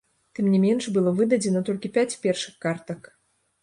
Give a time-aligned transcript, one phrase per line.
[0.37, 3.17] Тым не менш было выдадзена толькі пяць першых картак.